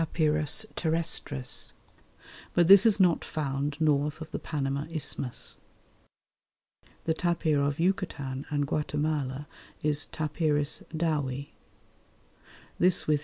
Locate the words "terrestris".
0.15-1.73